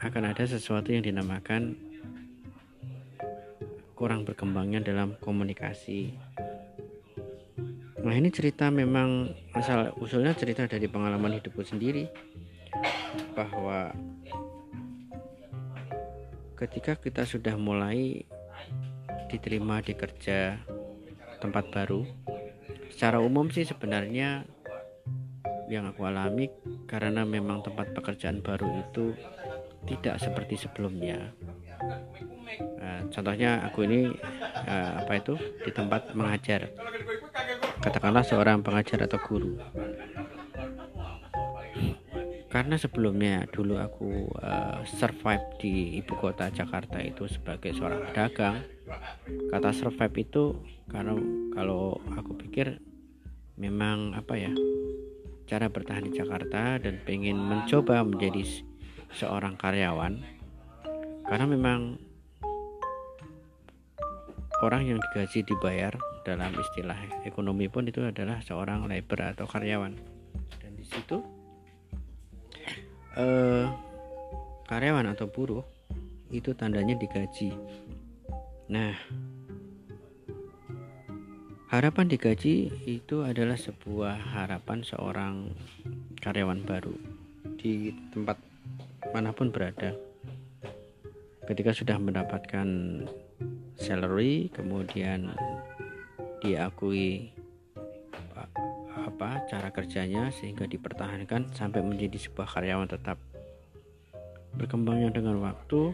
[0.00, 1.76] akan ada sesuatu yang dinamakan
[3.94, 6.16] kurang berkembangnya dalam komunikasi
[8.00, 12.08] Nah ini cerita memang asal usulnya cerita dari pengalaman hidupku sendiri
[13.36, 13.92] bahwa
[16.56, 18.24] ketika kita sudah mulai
[19.28, 20.56] diterima di kerja
[21.40, 22.04] tempat baru
[22.92, 24.44] secara umum sih sebenarnya
[25.70, 26.50] yang aku alami
[26.90, 29.14] karena memang tempat pekerjaan baru itu
[29.86, 31.30] tidak seperti sebelumnya.
[32.82, 34.10] Uh, contohnya aku ini
[34.66, 35.38] uh, apa itu?
[35.62, 36.68] Di tempat mengajar
[37.80, 39.56] katakanlah seorang pengajar atau guru.
[42.50, 48.60] Karena sebelumnya dulu aku uh, survive di ibu kota Jakarta itu sebagai seorang pedagang.
[49.48, 50.58] Kata survive itu
[50.90, 51.14] karena
[51.54, 52.82] kalau aku pikir
[53.54, 54.50] memang apa ya
[55.46, 58.66] cara bertahan di Jakarta dan pengen mencoba menjadi
[59.14, 60.18] seorang karyawan.
[61.30, 62.02] Karena memang
[64.66, 69.96] orang yang digaji dibayar dalam istilah ekonomi pun itu adalah seorang labor atau karyawan.
[70.60, 71.18] Dan di situ
[73.16, 73.66] eh,
[74.68, 75.64] karyawan atau buruh
[76.30, 77.50] itu tandanya digaji.
[78.70, 78.94] Nah
[81.70, 85.34] harapan digaji itu adalah sebuah harapan seorang
[86.18, 86.94] karyawan baru
[87.58, 88.38] di tempat
[89.10, 89.96] mana pun berada.
[91.50, 92.68] Ketika sudah mendapatkan
[93.74, 95.34] salary kemudian
[96.40, 97.32] diakui
[98.90, 103.20] apa cara kerjanya sehingga dipertahankan sampai menjadi sebuah karyawan tetap.
[104.56, 105.92] Berkembangnya dengan waktu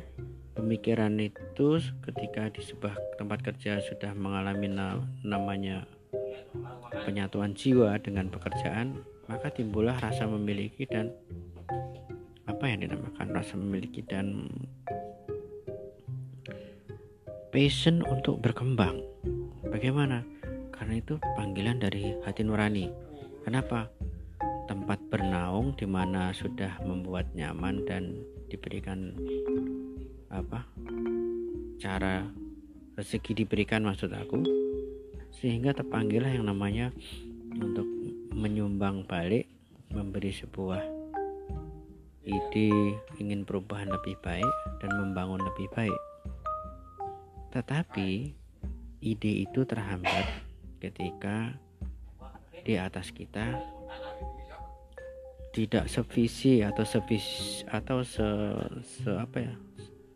[0.57, 1.69] pemikiran itu
[2.07, 4.73] ketika di sebuah tempat kerja sudah mengalami
[5.27, 5.85] namanya
[7.05, 11.11] penyatuan jiwa dengan pekerjaan maka timbullah rasa memiliki dan
[12.47, 14.47] apa yang dinamakan rasa memiliki dan
[17.51, 19.03] passion untuk berkembang.
[19.67, 20.23] Bagaimana
[20.77, 22.93] karena itu panggilan dari hati nurani.
[23.43, 23.89] Kenapa?
[24.67, 28.19] Tempat bernaung di mana sudah membuat nyaman dan
[28.53, 29.15] diberikan
[30.29, 30.67] apa?
[31.81, 32.27] Cara
[32.97, 34.41] rezeki diberikan maksud aku
[35.37, 36.89] sehingga terpanggillah yang namanya
[37.53, 37.85] untuk
[38.33, 39.45] menyumbang balik
[39.93, 40.81] memberi sebuah
[42.25, 44.49] ide ingin perubahan lebih baik
[44.81, 46.01] dan membangun lebih baik
[47.53, 48.33] tetapi
[49.05, 50.46] ide itu terhambat
[50.79, 51.57] ketika
[52.67, 53.63] di atas kita
[55.57, 58.29] tidak sevisi atau sevis atau se,
[58.85, 59.55] se apa ya?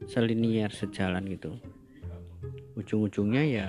[0.05, 1.57] Selinier sejalan gitu.
[2.77, 3.69] Ujung-ujungnya ya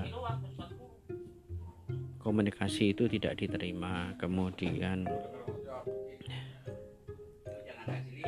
[2.21, 4.13] komunikasi itu tidak diterima.
[4.21, 5.09] Kemudian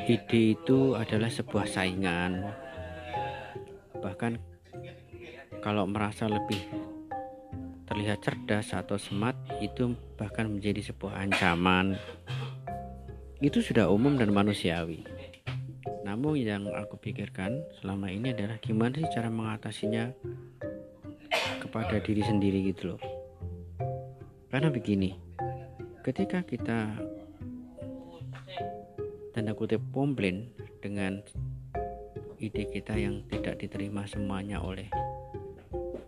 [0.03, 2.47] ide itu adalah sebuah saingan.
[4.01, 4.33] Bahkan
[5.63, 6.59] kalau merasa lebih
[7.93, 11.93] terlihat cerdas atau smart itu bahkan menjadi sebuah ancaman.
[13.37, 15.05] Itu sudah umum dan manusiawi.
[16.01, 20.09] Namun yang aku pikirkan selama ini adalah gimana sih cara mengatasinya
[21.61, 23.01] kepada diri sendiri gitu loh.
[24.49, 25.13] Karena begini
[26.01, 26.97] ketika kita
[29.37, 30.49] tanda kutip komplain
[30.81, 31.21] dengan
[32.41, 34.89] ide kita yang tidak diterima semuanya oleh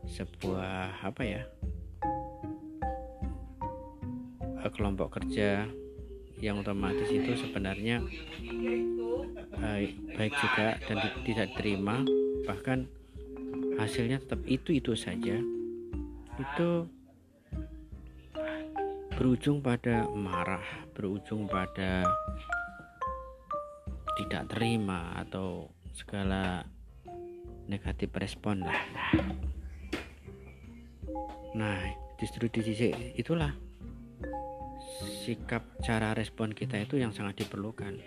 [0.10, 1.42] sebuah apa ya
[4.74, 5.68] kelompok kerja
[6.44, 8.04] yang otomatis itu sebenarnya
[9.56, 9.80] uh,
[10.16, 12.04] baik juga dan tidak diterima.
[12.46, 12.80] Bahkan
[13.80, 15.40] hasilnya tetap itu itu saja.
[16.36, 16.92] Itu
[19.16, 22.04] berujung pada marah berujung pada
[24.20, 26.68] tidak terima atau segala
[27.72, 28.80] negatif respon lah.
[31.56, 31.80] Nah
[32.20, 33.56] justru di sisi itulah
[35.26, 37.98] sikap cara respon kita itu yang sangat diperlukan.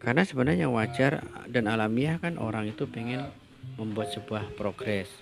[0.00, 1.20] Karena sebenarnya wajar
[1.52, 3.28] dan alamiah kan orang itu pengen
[3.76, 5.12] membuat sebuah progres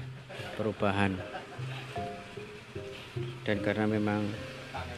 [0.55, 1.19] perubahan.
[3.43, 4.31] Dan karena memang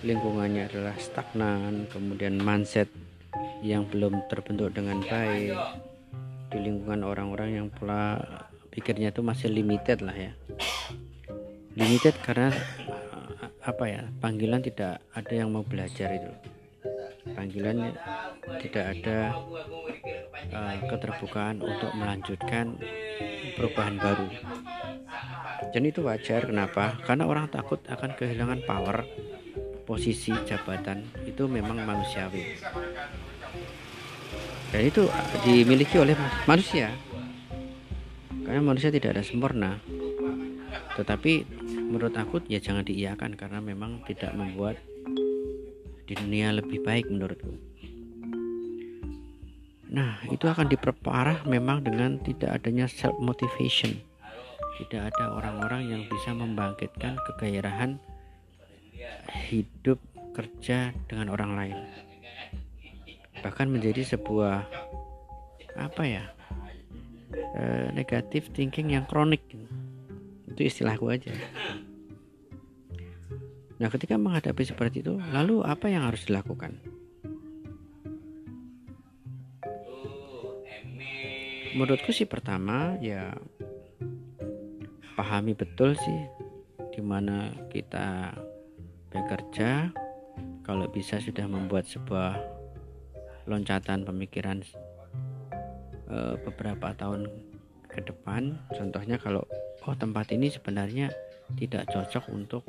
[0.05, 2.93] lingkungannya adalah stagnan kemudian mindset
[3.65, 5.57] yang belum terbentuk dengan baik
[6.53, 8.21] di lingkungan orang-orang yang pula
[8.75, 10.33] pikirnya itu masih limited lah ya
[11.73, 16.33] limited karena eh, apa ya panggilan tidak ada yang mau belajar itu.
[17.23, 17.95] Panggilan
[18.59, 19.31] tidak ada
[20.51, 22.75] uh, keterbukaan untuk melanjutkan
[23.55, 24.27] perubahan baru.
[25.71, 26.99] Dan itu wajar kenapa?
[27.07, 29.07] Karena orang takut akan kehilangan power
[29.87, 31.07] posisi jabatan.
[31.23, 32.59] Itu memang manusiawi.
[34.75, 35.07] Dan itu
[35.47, 36.19] dimiliki oleh
[36.51, 36.91] manusia.
[38.43, 39.79] Karena manusia tidak ada sempurna.
[40.99, 41.62] Tetapi
[41.93, 44.81] menurut aku ya jangan diiakan karena memang tidak membuat
[46.09, 47.53] di dunia lebih baik menurutku.
[49.93, 54.01] Nah itu akan diperparah memang dengan tidak adanya self motivation
[54.83, 58.01] tidak ada orang-orang yang bisa membangkitkan kegairahan
[59.53, 60.01] hidup
[60.33, 61.79] kerja dengan orang lain.
[63.45, 64.65] Bahkan menjadi sebuah
[65.77, 66.25] apa ya
[67.33, 69.41] e, negatif thinking yang kronik
[70.53, 71.33] itu istilahku aja.
[73.83, 76.79] Nah ketika menghadapi seperti itu lalu apa yang harus dilakukan?
[81.73, 83.33] Menurutku sih pertama ya
[85.17, 86.21] pahami betul sih
[86.93, 88.37] di mana kita
[89.09, 89.91] bekerja.
[90.63, 92.39] Kalau bisa sudah membuat sebuah
[93.51, 94.63] loncatan pemikiran
[96.07, 97.27] e, beberapa tahun
[97.91, 98.63] ke depan.
[98.71, 99.43] Contohnya kalau
[99.87, 101.11] oh tempat ini sebenarnya
[101.59, 102.63] tidak cocok untuk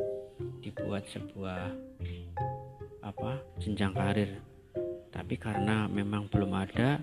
[0.60, 1.72] dibuat sebuah
[3.04, 4.32] apa jenjang karir.
[5.14, 6.98] Tapi karena memang belum ada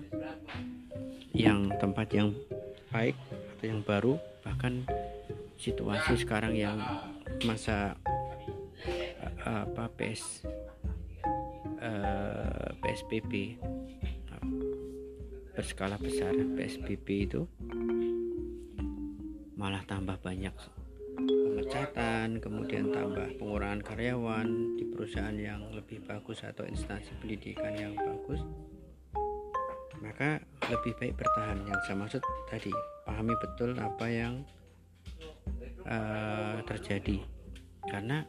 [1.31, 2.35] yang tempat yang
[2.91, 3.15] baik
[3.55, 4.83] atau yang baru bahkan
[5.55, 6.75] situasi sekarang yang
[7.47, 7.95] masa
[9.41, 10.43] apa PS
[11.79, 13.31] uh, eh, PSBB
[15.55, 17.41] berskala besar PSBB itu
[19.61, 20.53] malah tambah banyak
[21.21, 24.47] pemecatan kemudian tambah pengurangan karyawan
[24.81, 28.41] di perusahaan yang lebih bagus atau instansi pendidikan yang bagus
[30.01, 32.73] maka lebih baik bertahan yang saya maksud tadi.
[33.05, 34.41] Pahami betul apa yang
[35.85, 37.21] uh, terjadi.
[37.85, 38.25] Karena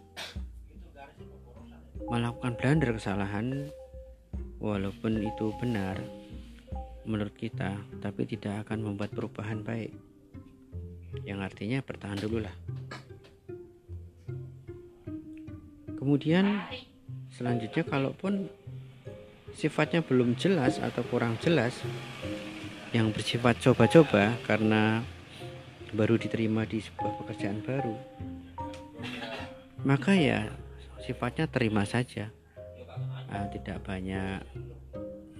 [2.04, 3.72] melakukan blunder kesalahan
[4.60, 5.96] walaupun itu benar
[7.02, 9.90] menurut kita tapi tidak akan membuat perubahan baik
[11.22, 12.54] yang artinya bertahan dulu lah.
[15.96, 16.64] Kemudian
[17.30, 18.50] selanjutnya kalaupun
[19.54, 21.76] sifatnya belum jelas atau kurang jelas
[22.90, 25.04] yang bersifat coba-coba karena
[25.92, 27.94] baru diterima di sebuah pekerjaan baru
[29.82, 30.46] maka ya
[31.02, 32.30] sifatnya terima saja.
[33.32, 34.44] Uh, tidak banyak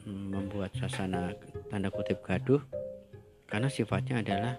[0.02, 1.36] hmm, membuat suasana
[1.70, 2.58] tanda kutip gaduh
[3.46, 4.56] karena sifatnya adalah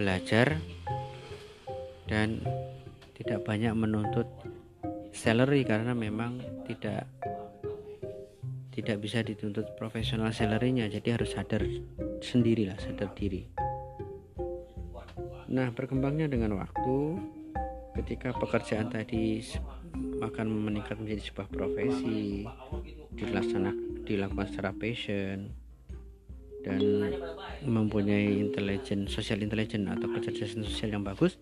[0.00, 0.56] belajar
[2.08, 2.40] dan
[3.20, 4.24] tidak banyak menuntut
[5.12, 7.04] salary karena memang tidak
[8.72, 10.88] tidak bisa dituntut profesional salarynya.
[10.88, 11.60] Jadi harus sadar
[12.24, 13.44] sendirilah sadar diri.
[15.52, 17.20] Nah berkembangnya dengan waktu
[18.00, 19.44] ketika pekerjaan tadi
[20.24, 22.48] akan meningkat menjadi sebuah profesi
[23.12, 25.52] dilaksanakan dilakukan secara passion
[26.60, 26.80] dan
[27.64, 31.40] mempunyai intelijen sosial intelijen atau kecerdasan sosial yang bagus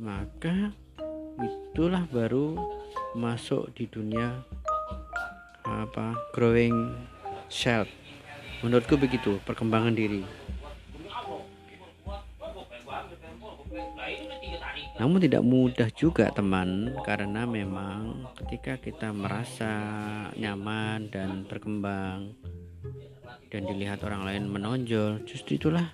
[0.00, 0.72] maka
[1.40, 2.56] itulah baru
[3.14, 4.42] masuk di dunia
[5.64, 6.94] apa growing
[7.52, 7.86] self
[8.60, 10.24] menurutku begitu perkembangan diri.
[15.00, 19.72] Namun tidak mudah juga teman karena memang ketika kita merasa
[20.36, 22.36] nyaman dan berkembang
[23.50, 25.90] dan dilihat orang lain menonjol, justru itulah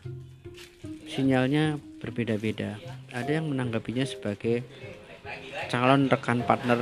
[1.09, 2.77] sinyalnya berbeda-beda.
[3.11, 4.61] Ada yang menanggapinya sebagai
[5.73, 6.77] calon rekan partner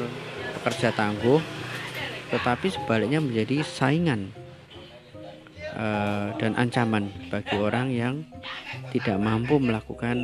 [0.61, 1.39] pekerja tangguh,
[2.35, 4.35] tetapi sebaliknya menjadi saingan
[5.79, 8.15] uh, dan ancaman bagi orang yang
[8.91, 10.19] tidak mampu melakukan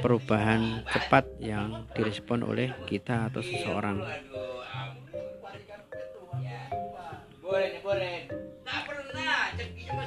[0.00, 4.00] perubahan cepat yang direspon oleh kita atau seseorang.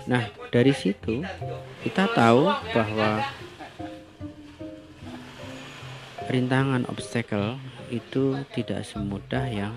[0.08, 1.24] Nah, dari situ
[1.84, 3.24] kita tahu bahwa
[6.32, 7.60] rintangan obstacle
[7.92, 9.76] itu tidak semudah yang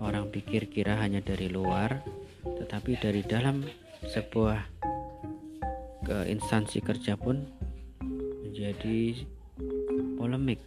[0.00, 2.00] orang pikir kira hanya dari luar,
[2.44, 3.64] tetapi dari dalam
[4.04, 4.60] sebuah
[6.04, 7.44] ke instansi kerja pun
[8.44, 9.24] menjadi
[10.20, 10.60] polemik.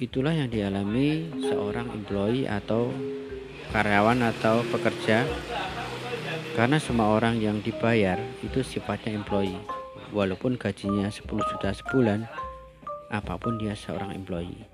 [0.00, 2.88] Itulah yang dialami seorang employee atau
[3.70, 4.89] karyawan atau pekerja
[6.54, 9.58] karena semua orang yang dibayar itu sifatnya employee.
[10.10, 12.26] Walaupun gajinya 10 juta sebulan
[13.10, 14.66] apa pun dia seorang employee.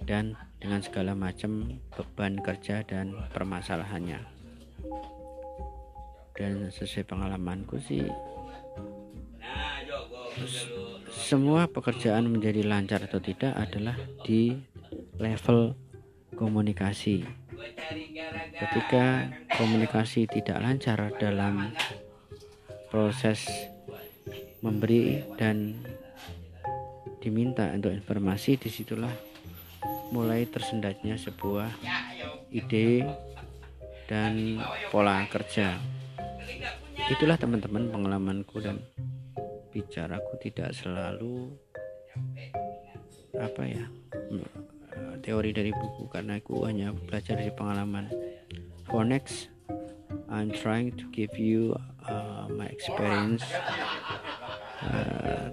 [0.00, 4.20] Dan dengan segala macam beban kerja dan permasalahannya.
[6.36, 8.06] Dan sesuai pengalamanku sih
[11.10, 14.56] semua pekerjaan menjadi lancar atau tidak adalah di
[15.18, 15.74] level
[16.38, 17.39] komunikasi.
[18.56, 21.72] Ketika komunikasi tidak lancar dalam
[22.90, 23.46] proses
[24.60, 25.80] memberi dan
[27.20, 29.12] diminta untuk informasi, di situlah
[30.10, 31.70] mulai tersendatnya sebuah
[32.50, 33.06] ide
[34.10, 34.58] dan
[34.90, 35.78] pola kerja.
[37.10, 38.82] Itulah teman-teman pengalamanku dan
[39.70, 41.54] bicaraku tidak selalu
[43.38, 43.86] apa ya
[45.20, 48.08] teori dari buku karena aku hanya belajar dari pengalaman.
[48.88, 49.52] For next
[50.30, 51.74] I'm trying to give you
[52.06, 53.42] uh, my experience
[54.86, 55.50] uh,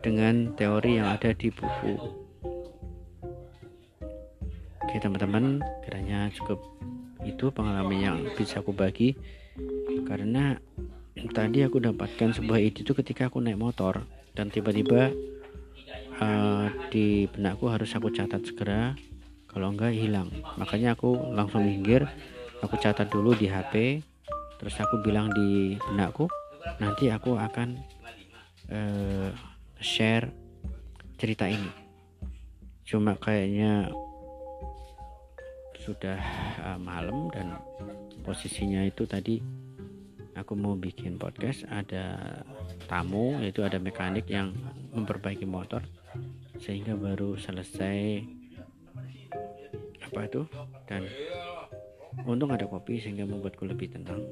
[0.00, 1.94] dengan teori yang ada di buku.
[4.86, 6.58] Oke teman-teman kiranya cukup
[7.22, 9.12] itu pengalaman yang bisa aku bagi
[10.08, 10.56] karena
[11.30, 15.12] tadi aku dapatkan sebuah ide itu ketika aku naik motor dan tiba-tiba
[16.20, 18.94] uh, di benakku harus aku catat segera.
[19.50, 20.30] Kalau enggak hilang.
[20.60, 22.06] Makanya aku langsung minggir.
[22.60, 24.04] Aku catat dulu di HP
[24.60, 26.28] terus aku bilang di benakku
[26.76, 27.80] nanti aku akan
[28.68, 29.32] uh,
[29.80, 30.28] share
[31.16, 31.72] cerita ini.
[32.84, 33.88] Cuma kayaknya
[35.80, 36.20] sudah
[36.60, 37.56] uh, malam dan
[38.20, 39.40] posisinya itu tadi
[40.36, 41.64] aku mau bikin podcast.
[41.72, 42.36] Ada
[42.84, 44.52] tamu yaitu ada mekanik yang
[44.92, 45.80] memperbaiki motor
[46.60, 48.24] sehingga baru selesai
[50.10, 50.42] apa itu?
[50.90, 51.06] Dan
[52.26, 54.22] untung ada kopi sehingga membuatku lebih tenang.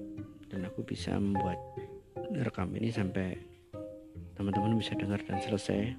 [0.49, 1.61] Dan aku bisa membuat
[2.35, 3.37] rekam ini sampai
[4.35, 5.95] teman-teman bisa dengar dan selesai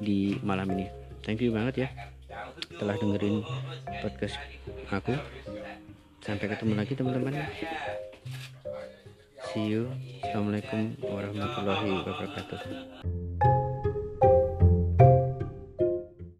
[0.00, 0.86] di malam ini.
[1.24, 1.88] Thank you banget ya
[2.76, 3.42] telah dengerin
[4.02, 4.36] podcast
[4.90, 5.14] aku.
[6.20, 7.38] Sampai ketemu lagi teman-teman.
[9.54, 9.88] See you.
[10.26, 13.55] Assalamualaikum warahmatullahi wabarakatuh